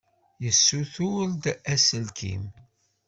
Yessuter-d 0.43 1.43
aselkim. 1.73 2.43